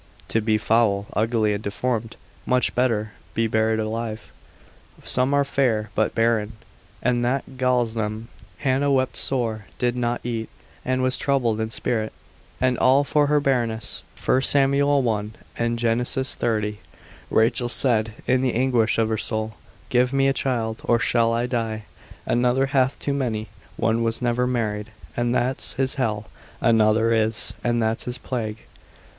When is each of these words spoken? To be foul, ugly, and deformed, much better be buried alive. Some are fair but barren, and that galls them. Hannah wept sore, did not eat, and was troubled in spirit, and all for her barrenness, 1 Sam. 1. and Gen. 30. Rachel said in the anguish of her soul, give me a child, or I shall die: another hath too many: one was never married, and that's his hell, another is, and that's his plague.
To 0.29 0.41
be 0.41 0.57
foul, 0.57 1.05
ugly, 1.13 1.53
and 1.53 1.61
deformed, 1.63 2.15
much 2.47 2.73
better 2.73 3.11
be 3.35 3.45
buried 3.45 3.77
alive. 3.79 4.31
Some 5.03 5.31
are 5.31 5.45
fair 5.45 5.91
but 5.93 6.15
barren, 6.15 6.53
and 7.03 7.23
that 7.23 7.59
galls 7.59 7.93
them. 7.93 8.27
Hannah 8.57 8.91
wept 8.91 9.15
sore, 9.15 9.67
did 9.77 9.95
not 9.95 10.19
eat, 10.25 10.49
and 10.83 11.03
was 11.03 11.17
troubled 11.17 11.59
in 11.59 11.69
spirit, 11.69 12.13
and 12.59 12.79
all 12.79 13.03
for 13.03 13.27
her 13.27 13.39
barrenness, 13.39 14.01
1 14.25 14.41
Sam. 14.41 14.71
1. 14.71 15.33
and 15.55 15.77
Gen. 15.77 16.03
30. 16.03 16.79
Rachel 17.29 17.69
said 17.69 18.15
in 18.25 18.41
the 18.41 18.55
anguish 18.55 18.97
of 18.97 19.07
her 19.09 19.19
soul, 19.19 19.53
give 19.89 20.11
me 20.11 20.27
a 20.27 20.33
child, 20.33 20.81
or 20.83 20.95
I 20.95 20.99
shall 21.03 21.47
die: 21.47 21.83
another 22.25 22.65
hath 22.65 22.97
too 22.99 23.13
many: 23.13 23.49
one 23.77 24.01
was 24.01 24.19
never 24.19 24.47
married, 24.47 24.89
and 25.15 25.35
that's 25.35 25.75
his 25.75 25.93
hell, 26.01 26.25
another 26.59 27.13
is, 27.13 27.53
and 27.63 27.79
that's 27.79 28.05
his 28.05 28.17
plague. 28.17 28.61